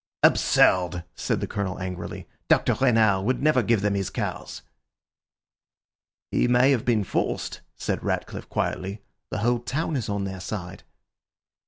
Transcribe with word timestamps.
"Absurd!" 0.23 1.03
said 1.13 1.41
the 1.41 1.47
Colonel 1.47 1.77
angrily. 1.77 2.27
"Dr. 2.49 2.73
Renard 2.73 3.23
would 3.23 3.39
never 3.39 3.61
give 3.61 3.81
them 3.81 3.93
his 3.93 4.09
cars." 4.09 4.63
"He 6.31 6.47
may 6.47 6.71
have 6.71 6.85
been 6.85 7.03
forced," 7.03 7.61
said 7.75 8.03
Ratcliffe 8.03 8.49
quietly. 8.49 9.03
"The 9.29 9.37
whole 9.45 9.59
town 9.59 9.95
is 9.95 10.09
on 10.09 10.23
their 10.23 10.39
side." 10.39 10.81